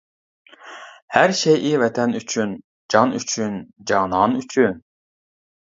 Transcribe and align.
ھەر 1.17 1.33
شەيئى 1.41 1.75
ۋەتەن 1.83 2.17
ئۈچۈن، 2.21 2.57
جان 2.95 3.17
ئۈچۈن، 3.21 3.61
جانان 3.95 4.37
ئۈچۈن. 4.41 4.85